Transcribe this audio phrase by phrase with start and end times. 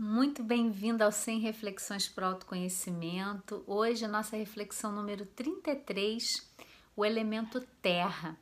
[0.00, 3.64] Muito bem-vindo ao 100 Reflexões para o Autoconhecimento.
[3.66, 6.48] Hoje a nossa reflexão número 33,
[6.94, 8.38] o elemento terra.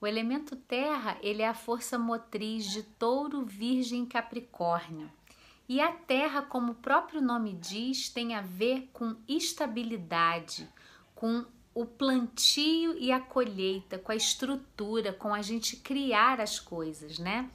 [0.00, 5.12] O elemento terra, ele é a força motriz de touro, virgem e capricórnio.
[5.68, 10.66] E a terra, como o próprio nome diz, tem a ver com estabilidade,
[11.14, 11.44] com
[11.74, 17.50] o plantio e a colheita, com a estrutura, com a gente criar as coisas, né?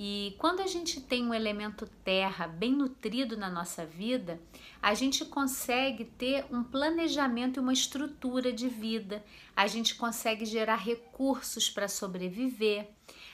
[0.00, 4.40] E quando a gente tem um elemento terra bem nutrido na nossa vida,
[4.80, 9.24] a gente consegue ter um planejamento e uma estrutura de vida,
[9.56, 12.88] a gente consegue gerar recursos para sobreviver,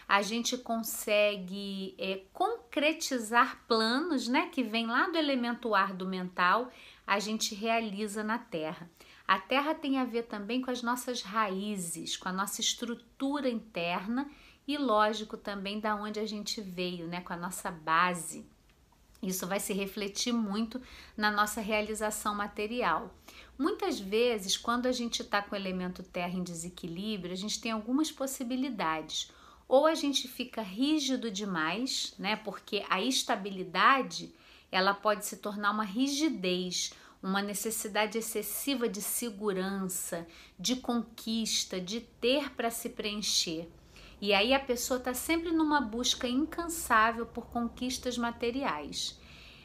[0.08, 6.72] a gente consegue é, concretizar planos, né, que vem lá do elemento ar do mental,
[7.06, 8.90] a gente realiza na terra.
[9.28, 14.30] A terra tem a ver também com as nossas raízes, com a nossa estrutura interna
[14.66, 18.46] e lógico também da onde a gente veio, né, com a nossa base.
[19.22, 20.80] Isso vai se refletir muito
[21.16, 23.14] na nossa realização material.
[23.58, 27.72] Muitas vezes, quando a gente está com o elemento terra em desequilíbrio, a gente tem
[27.72, 29.30] algumas possibilidades.
[29.66, 32.36] Ou a gente fica rígido demais, né?
[32.36, 34.34] Porque a estabilidade
[34.70, 40.26] ela pode se tornar uma rigidez, uma necessidade excessiva de segurança,
[40.58, 43.68] de conquista, de ter para se preencher.
[44.24, 49.20] E aí a pessoa está sempre numa busca incansável por conquistas materiais.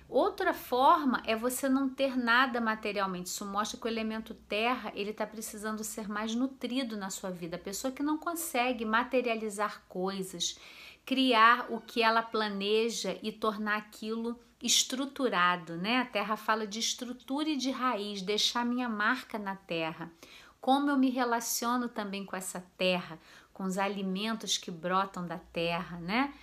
[0.10, 3.28] Outra forma é você não ter nada materialmente.
[3.28, 7.56] Isso mostra que o elemento terra ele está precisando ser mais nutrido na sua vida.
[7.56, 10.60] A pessoa que não consegue materializar coisas,
[11.06, 16.00] criar o que ela planeja e tornar aquilo estruturado, né?
[16.00, 20.12] A terra fala de estrutura e de raiz, deixar minha marca na terra.
[20.60, 23.18] Como eu me relaciono também com essa terra,
[23.60, 26.34] com os alimentos que brotam da terra, né?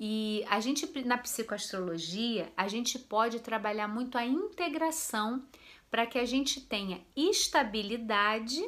[0.00, 5.44] E a gente na psicoastrologia, a gente pode trabalhar muito a integração
[5.90, 8.66] para que a gente tenha estabilidade,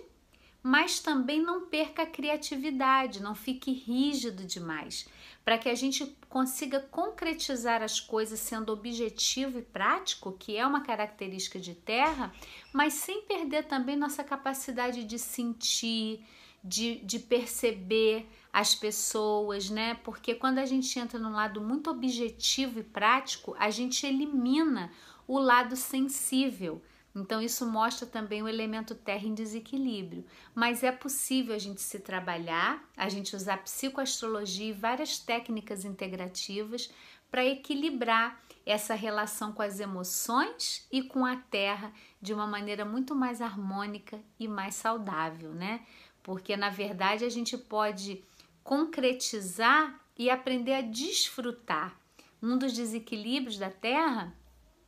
[0.63, 5.09] mas também não perca a criatividade, não fique rígido demais,
[5.43, 10.83] para que a gente consiga concretizar as coisas sendo objetivo e prático, que é uma
[10.83, 12.31] característica de terra,
[12.75, 16.23] mas sem perder também nossa capacidade de sentir,
[16.67, 19.95] de, de perceber as pessoas, né?
[20.03, 24.91] Porque quando a gente entra num lado muito objetivo e prático, a gente elimina
[25.27, 26.83] o lado sensível.
[27.15, 30.25] Então, isso mostra também o elemento terra em desequilíbrio.
[30.55, 36.91] Mas é possível a gente se trabalhar, a gente usar psicoastrologia e várias técnicas integrativas
[37.31, 43.15] para equilibrar essa relação com as emoções e com a terra de uma maneira muito
[43.15, 45.87] mais harmônica e mais saudável, né?
[46.27, 48.21] Porque na verdade a gente pode
[48.65, 51.97] concretizar e aprender a desfrutar.
[52.43, 54.37] Um dos desequilíbrios da Terra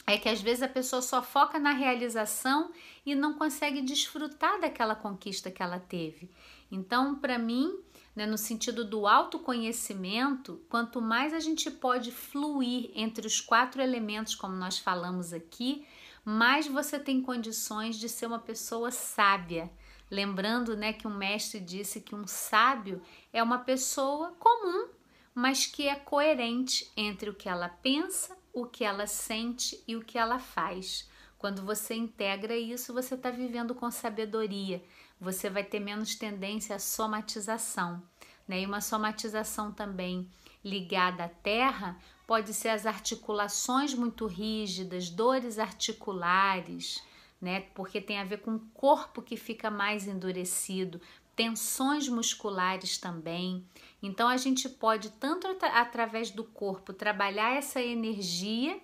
[0.05, 2.73] é que às vezes a pessoa só foca na realização
[3.07, 6.29] e não consegue desfrutar daquela conquista que ela teve.
[6.73, 7.73] Então, para mim,
[8.17, 14.35] né, no sentido do autoconhecimento, quanto mais a gente pode fluir entre os quatro elementos,
[14.35, 15.87] como nós falamos aqui,
[16.25, 19.71] mais você tem condições de ser uma pessoa sábia
[20.11, 23.03] Lembrando né, que um mestre disse que um sábio
[23.33, 24.89] é uma pessoa comum,
[25.35, 30.05] mas que é coerente entre o que ela pensa, o que ela sente e o
[30.05, 31.09] que ela faz.
[31.39, 34.83] Quando você integra isso, você está vivendo com sabedoria,
[35.21, 38.03] você vai ter menos tendência à somatização.
[38.47, 38.63] Né?
[38.63, 40.29] E uma somatização também
[40.65, 41.97] ligada à terra
[42.27, 47.03] pode ser as articulações muito rígidas, dores articulares,
[47.41, 47.61] né?
[47.75, 51.01] Porque tem a ver com o corpo que fica mais endurecido,
[51.37, 53.65] tensões musculares também.
[54.03, 58.81] Então a gente pode tanto através do corpo trabalhar essa energia,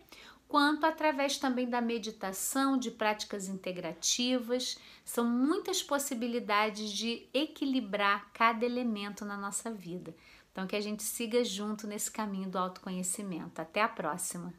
[0.46, 4.78] quanto através também da meditação, de práticas integrativas.
[5.04, 10.14] São muitas possibilidades de equilibrar cada elemento na nossa vida.
[10.52, 13.60] Então que a gente siga junto nesse caminho do autoconhecimento.
[13.60, 14.54] Até a próxima.